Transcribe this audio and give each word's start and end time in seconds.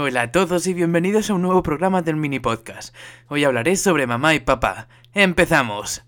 Hola 0.00 0.22
a 0.22 0.30
todos 0.30 0.68
y 0.68 0.74
bienvenidos 0.74 1.28
a 1.28 1.34
un 1.34 1.42
nuevo 1.42 1.60
programa 1.64 2.02
del 2.02 2.14
mini 2.14 2.38
podcast. 2.38 2.94
Hoy 3.26 3.42
hablaré 3.42 3.74
sobre 3.74 4.06
mamá 4.06 4.32
y 4.32 4.38
papá. 4.38 4.86
¡Empezamos! 5.12 6.04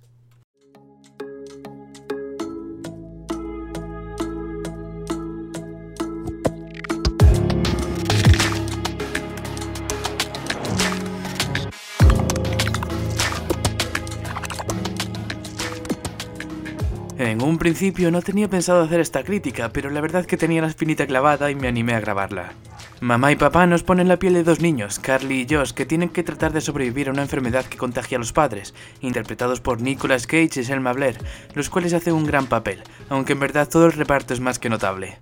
En 17.19 17.43
un 17.43 17.59
principio 17.59 18.13
no 18.13 18.23
tenía 18.23 18.49
pensado 18.49 18.83
hacer 18.83 19.01
esta 19.01 19.25
crítica, 19.25 19.71
pero 19.73 19.91
la 19.91 20.01
verdad 20.01 20.27
que 20.27 20.37
tenía 20.37 20.63
la 20.63 20.69
espinita 20.69 21.09
clavada 21.09 21.51
y 21.51 21.57
me 21.57 21.67
animé 21.67 21.95
a 21.95 22.01
grabarla. 22.01 22.53
Mamá 23.01 23.33
y 23.33 23.37
papá 23.37 23.67
nos 23.67 23.83
ponen 23.83 24.09
la 24.09 24.19
piel 24.19 24.35
de 24.35 24.45
dos 24.45 24.61
niños, 24.61 24.99
Carly 24.99 25.41
y 25.41 25.47
Josh, 25.49 25.71
que 25.73 25.87
tienen 25.87 26.11
que 26.11 26.23
tratar 26.23 26.53
de 26.53 26.61
sobrevivir 26.61 27.09
a 27.09 27.13
una 27.13 27.23
enfermedad 27.23 27.65
que 27.65 27.79
contagia 27.79 28.19
a 28.19 28.19
los 28.19 28.35
padres, 28.35 28.75
interpretados 29.01 29.63
por 29.63 29.81
Nicolas 29.81 30.27
Cage 30.27 30.61
y 30.61 30.65
Selma 30.65 30.93
Blair, 30.93 31.17
los 31.55 31.71
cuales 31.71 31.95
hacen 31.95 32.13
un 32.13 32.27
gran 32.27 32.47
papel, 32.47 32.83
aunque 33.09 33.33
en 33.33 33.41
verdad 33.41 33.71
todo 33.71 33.87
el 33.87 33.93
reparto 33.93 34.35
es 34.35 34.41
más 34.41 34.59
que 34.59 34.69
notable. 34.69 35.19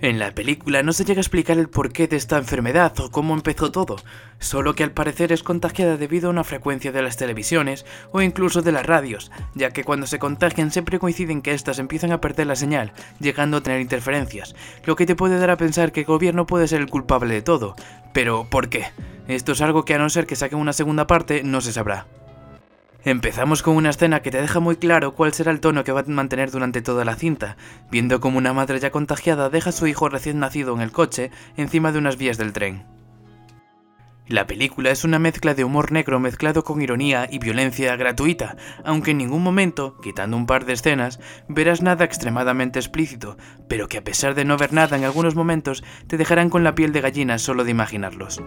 En 0.00 0.20
la 0.20 0.32
película 0.32 0.84
no 0.84 0.92
se 0.92 1.04
llega 1.04 1.18
a 1.18 1.22
explicar 1.22 1.58
el 1.58 1.68
porqué 1.68 2.06
de 2.06 2.16
esta 2.16 2.38
enfermedad 2.38 2.92
o 3.00 3.10
cómo 3.10 3.34
empezó 3.34 3.72
todo, 3.72 3.96
solo 4.38 4.76
que 4.76 4.84
al 4.84 4.92
parecer 4.92 5.32
es 5.32 5.42
contagiada 5.42 5.96
debido 5.96 6.28
a 6.28 6.30
una 6.30 6.44
frecuencia 6.44 6.92
de 6.92 7.02
las 7.02 7.16
televisiones 7.16 7.84
o 8.12 8.22
incluso 8.22 8.62
de 8.62 8.70
las 8.70 8.86
radios, 8.86 9.32
ya 9.56 9.70
que 9.70 9.82
cuando 9.82 10.06
se 10.06 10.20
contagian 10.20 10.70
siempre 10.70 11.00
coinciden 11.00 11.42
que 11.42 11.52
éstas 11.52 11.80
empiezan 11.80 12.12
a 12.12 12.20
perder 12.20 12.46
la 12.46 12.54
señal, 12.54 12.92
llegando 13.18 13.56
a 13.56 13.60
tener 13.60 13.80
interferencias, 13.80 14.54
lo 14.84 14.94
que 14.94 15.04
te 15.04 15.16
puede 15.16 15.36
dar 15.36 15.50
a 15.50 15.56
pensar 15.56 15.90
que 15.90 16.00
el 16.00 16.06
gobierno 16.06 16.46
puede 16.46 16.68
ser 16.68 16.80
el 16.80 16.88
culpable 16.88 17.34
de 17.34 17.42
todo. 17.42 17.74
Pero, 18.12 18.46
¿por 18.48 18.68
qué? 18.68 18.86
Esto 19.26 19.50
es 19.50 19.60
algo 19.60 19.84
que 19.84 19.94
a 19.94 19.98
no 19.98 20.08
ser 20.10 20.26
que 20.28 20.36
saquen 20.36 20.60
una 20.60 20.72
segunda 20.72 21.08
parte 21.08 21.42
no 21.42 21.60
se 21.60 21.72
sabrá. 21.72 22.06
Empezamos 23.08 23.62
con 23.62 23.74
una 23.74 23.88
escena 23.88 24.20
que 24.20 24.30
te 24.30 24.38
deja 24.38 24.60
muy 24.60 24.76
claro 24.76 25.14
cuál 25.14 25.32
será 25.32 25.50
el 25.50 25.60
tono 25.60 25.82
que 25.82 25.92
va 25.92 26.00
a 26.00 26.04
mantener 26.08 26.50
durante 26.50 26.82
toda 26.82 27.06
la 27.06 27.14
cinta, 27.14 27.56
viendo 27.90 28.20
como 28.20 28.36
una 28.36 28.52
madre 28.52 28.80
ya 28.80 28.90
contagiada 28.90 29.48
deja 29.48 29.70
a 29.70 29.72
su 29.72 29.86
hijo 29.86 30.10
recién 30.10 30.38
nacido 30.40 30.74
en 30.74 30.82
el 30.82 30.92
coche 30.92 31.30
encima 31.56 31.90
de 31.90 32.00
unas 32.00 32.18
vías 32.18 32.36
del 32.36 32.52
tren. 32.52 32.84
La 34.26 34.46
película 34.46 34.90
es 34.90 35.04
una 35.04 35.18
mezcla 35.18 35.54
de 35.54 35.64
humor 35.64 35.90
negro 35.90 36.20
mezclado 36.20 36.64
con 36.64 36.82
ironía 36.82 37.26
y 37.30 37.38
violencia 37.38 37.96
gratuita, 37.96 38.56
aunque 38.84 39.12
en 39.12 39.18
ningún 39.18 39.42
momento, 39.42 39.96
quitando 40.02 40.36
un 40.36 40.44
par 40.44 40.66
de 40.66 40.74
escenas, 40.74 41.18
verás 41.48 41.80
nada 41.80 42.04
extremadamente 42.04 42.78
explícito, 42.78 43.38
pero 43.70 43.88
que 43.88 43.96
a 43.96 44.04
pesar 44.04 44.34
de 44.34 44.44
no 44.44 44.58
ver 44.58 44.74
nada 44.74 44.98
en 44.98 45.04
algunos 45.04 45.34
momentos, 45.34 45.82
te 46.08 46.18
dejarán 46.18 46.50
con 46.50 46.62
la 46.62 46.74
piel 46.74 46.92
de 46.92 47.00
gallina 47.00 47.38
solo 47.38 47.64
de 47.64 47.70
imaginarlos. 47.70 48.42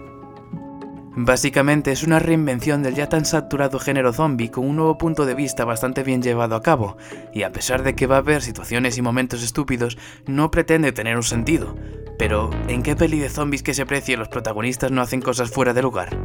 Básicamente 1.14 1.92
es 1.92 2.04
una 2.04 2.18
reinvención 2.18 2.82
del 2.82 2.94
ya 2.94 3.08
tan 3.08 3.26
saturado 3.26 3.78
género 3.78 4.14
zombie 4.14 4.50
con 4.50 4.66
un 4.66 4.76
nuevo 4.76 4.96
punto 4.96 5.26
de 5.26 5.34
vista 5.34 5.66
bastante 5.66 6.02
bien 6.02 6.22
llevado 6.22 6.56
a 6.56 6.62
cabo, 6.62 6.96
y 7.34 7.42
a 7.42 7.52
pesar 7.52 7.82
de 7.82 7.94
que 7.94 8.06
va 8.06 8.16
a 8.16 8.20
haber 8.20 8.40
situaciones 8.40 8.96
y 8.96 9.02
momentos 9.02 9.42
estúpidos, 9.42 9.98
no 10.26 10.50
pretende 10.50 10.90
tener 10.92 11.16
un 11.16 11.22
sentido. 11.22 11.76
Pero, 12.18 12.50
¿en 12.68 12.82
qué 12.82 12.96
peli 12.96 13.18
de 13.18 13.28
zombies 13.28 13.62
que 13.62 13.74
se 13.74 13.84
precie 13.84 14.16
los 14.16 14.28
protagonistas 14.28 14.90
no 14.90 15.02
hacen 15.02 15.20
cosas 15.20 15.50
fuera 15.50 15.74
de 15.74 15.82
lugar? 15.82 16.16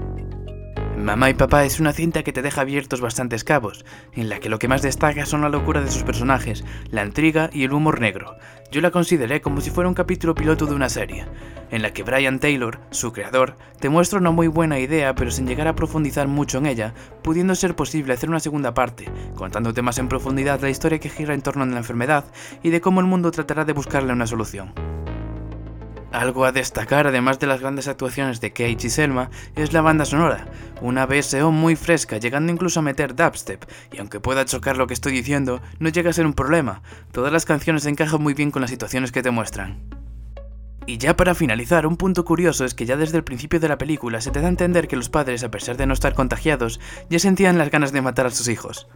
Mamá 0.98 1.30
y 1.30 1.36
Papá 1.36 1.64
es 1.64 1.80
una 1.80 1.94
cinta 1.94 2.24
que 2.24 2.34
te 2.34 2.42
deja 2.42 2.62
abiertos 2.62 3.02
bastantes 3.02 3.44
cabos, 3.44 3.86
en 4.14 4.30
la 4.30 4.40
que 4.40 4.50
lo 4.50 4.58
que 4.58 4.68
más 4.68 4.82
destaca 4.82 5.28
son 5.28 5.42
la 5.42 5.50
locura 5.50 5.80
de 5.80 5.92
sus 5.92 6.02
personajes, 6.02 6.66
la 6.90 7.06
intriga 7.06 7.52
y 7.54 7.64
el 7.66 7.74
humor 7.74 8.02
negro. 8.02 8.36
Yo 8.72 8.82
la 8.82 8.90
consideré 8.90 9.40
como 9.40 9.62
si 9.62 9.70
fuera 9.70 9.88
un 9.88 9.94
capítulo 9.94 10.34
piloto 10.34 10.66
de 10.66 10.74
una 10.74 10.90
serie, 10.90 11.26
en 11.70 11.84
la 11.84 11.94
que 11.94 12.02
Brian 12.02 12.40
Taylor, 12.40 12.80
su 12.90 13.14
creador, 13.14 13.58
te 13.80 13.90
muestra 13.90 14.18
una 14.18 14.32
muy 14.32 14.48
buena 14.48 14.80
idea 14.80 15.14
pero 15.14 15.30
sin 15.30 15.46
llegar 15.46 15.68
a 15.68 15.76
profundizar 15.76 16.28
mucho 16.28 16.58
en 16.58 16.66
ella, 16.66 16.96
pudiendo 17.22 17.54
ser 17.54 17.76
posible 17.76 18.14
hacer 18.14 18.30
una 18.30 18.40
segunda 18.40 18.74
parte, 18.74 19.06
contándote 19.36 19.84
más 19.84 20.00
en 20.00 20.10
profundidad 20.10 20.60
la 20.62 20.72
historia 20.72 21.00
que 21.00 21.10
gira 21.10 21.36
en 21.36 21.44
torno 21.44 21.62
a 21.62 21.68
la 21.68 21.78
enfermedad 21.78 22.26
y 22.64 22.72
de 22.72 22.82
cómo 22.82 23.02
el 23.02 23.06
mundo 23.06 23.30
tratará 23.30 23.66
de 23.66 23.74
buscarle 23.74 24.14
una 24.14 24.26
solución. 24.26 24.74
Algo 26.12 26.46
a 26.46 26.54
destacar, 26.54 27.06
además 27.06 27.38
de 27.40 27.48
las 27.48 27.60
grandes 27.60 27.88
actuaciones 27.88 28.40
de 28.40 28.52
Cage 28.54 28.78
y 28.88 28.90
Selma, 28.90 29.30
es 29.56 29.74
la 29.74 29.82
banda 29.82 30.06
sonora, 30.06 30.48
una 30.82 31.06
BSO 31.06 31.52
muy 31.52 31.76
fresca, 31.76 32.18
llegando 32.18 32.52
incluso 32.52 32.80
a 32.80 32.84
meter 32.84 33.14
dubstep, 33.14 33.66
y 33.92 34.00
aunque 34.00 34.22
pueda 34.22 34.46
chocar 34.46 34.78
lo 34.78 34.88
que 34.88 34.94
estoy 34.94 35.12
diciendo, 35.12 35.62
no 35.80 35.90
llega 35.90 36.10
a 36.10 36.14
ser 36.14 36.26
un 36.26 36.34
problema, 36.34 36.82
todas 37.12 37.34
las 37.34 37.46
canciones 37.46 37.86
encajan 37.86 38.22
muy 38.22 38.34
bien 38.34 38.52
con 38.52 38.62
las 38.62 38.72
situaciones 38.72 39.12
que 39.12 39.22
te 39.22 39.32
muestran. 39.32 39.82
Y 40.86 40.98
ya 40.98 41.18
para 41.18 41.36
finalizar, 41.36 41.86
un 41.86 41.98
punto 41.98 42.24
curioso 42.24 42.64
es 42.64 42.74
que 42.74 42.86
ya 42.86 42.96
desde 42.96 43.18
el 43.18 43.26
principio 43.26 43.60
de 43.60 43.68
la 43.68 43.78
película 43.78 44.22
se 44.22 44.32
te 44.32 44.40
da 44.40 44.46
a 44.46 44.50
entender 44.50 44.88
que 44.88 44.96
los 44.96 45.10
padres, 45.10 45.44
a 45.44 45.52
pesar 45.52 45.76
de 45.76 45.86
no 45.86 45.94
estar 45.94 46.14
contagiados, 46.14 46.80
ya 47.10 47.20
sentían 47.20 47.58
las 47.58 47.70
ganas 47.70 47.92
de 47.92 48.02
matar 48.02 48.28
a 48.28 48.32
sus 48.32 48.48
hijos. 48.48 48.88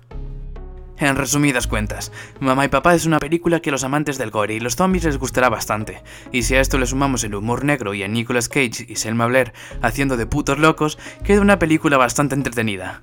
En 1.02 1.16
resumidas 1.16 1.66
cuentas, 1.66 2.12
Mamá 2.40 2.66
y 2.66 2.68
Papá 2.68 2.94
es 2.94 3.08
una 3.08 3.18
película 3.18 3.60
que 3.60 3.72
a 3.72 3.74
los 3.74 3.84
amantes 3.84 4.20
del 4.20 4.30
gore 4.30 4.54
y 4.54 4.60
los 4.60 4.76
zombies 4.76 5.04
les 5.04 5.18
gustará 5.18 5.50
bastante, 5.50 6.04
y 6.32 6.44
si 6.44 6.54
a 6.54 6.62
esto 6.62 6.78
le 6.78 6.86
sumamos 6.86 7.24
el 7.24 7.34
humor 7.34 7.66
negro 7.66 7.96
y 7.96 8.04
a 8.04 8.08
Nicolas 8.08 8.48
Cage 8.48 8.86
y 8.88 8.96
Selma 8.98 9.26
Blair 9.26 9.52
haciendo 9.82 10.16
de 10.16 10.28
putos 10.28 10.60
locos, 10.60 11.00
queda 11.24 11.42
una 11.42 11.58
película 11.58 11.98
bastante 11.98 12.36
entretenida. 12.36 13.02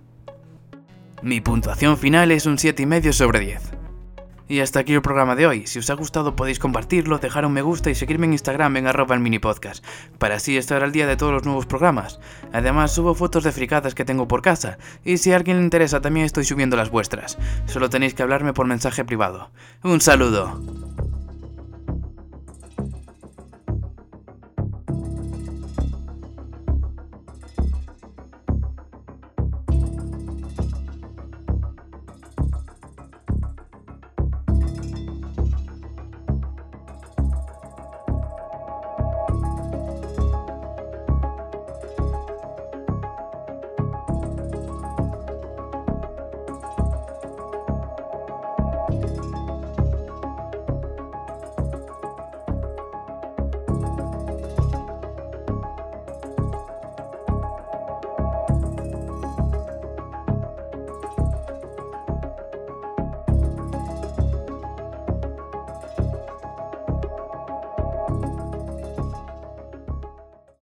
Mi 1.23 1.41
puntuación 1.41 1.99
final 1.99 2.31
es 2.31 2.47
un 2.47 2.57
7,5 2.57 3.13
sobre 3.13 3.41
10. 3.41 3.78
Y 4.49 4.61
hasta 4.61 4.81
aquí 4.81 4.95
el 4.95 5.03
programa 5.03 5.37
de 5.37 5.47
hoy. 5.47 5.67
Si 5.67 5.79
os 5.79 5.91
ha 5.91 5.95
gustado 5.95 6.35
podéis 6.35 6.59
compartirlo, 6.59 7.19
dejar 7.19 7.45
un 7.45 7.53
me 7.53 7.63
gusta 7.63 7.91
y 7.91 7.95
seguirme 7.95 8.27
en 8.27 8.33
Instagram 8.33 8.77
en 8.79 8.87
arroba 8.87 9.19
para 10.19 10.37
así 10.37 10.57
estar 10.57 10.83
al 10.83 10.93
día 10.93 11.07
de 11.07 11.17
todos 11.17 11.33
los 11.33 11.45
nuevos 11.45 11.67
programas. 11.67 12.19
Además 12.53 12.95
subo 12.95 13.15
fotos 13.15 13.45
de 13.45 13.53
fricadas 13.53 13.95
que 13.95 14.05
tengo 14.05 14.27
por 14.27 14.43
casa, 14.43 14.79
y 15.05 15.19
si 15.19 15.33
a 15.33 15.37
alguien 15.37 15.59
le 15.59 15.65
interesa 15.65 16.01
también 16.01 16.27
estoy 16.27 16.45
subiendo 16.45 16.77
las 16.77 16.91
vuestras. 16.91 17.37
Solo 17.67 17.91
tenéis 17.91 18.15
que 18.15 18.23
hablarme 18.23 18.55
por 18.55 18.67
mensaje 18.67 19.05
privado. 19.05 19.51
Un 19.83 20.01
saludo. 20.01 20.78